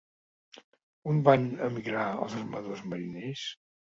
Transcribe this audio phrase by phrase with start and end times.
[1.11, 3.47] On van emigrar els armadors i mariners?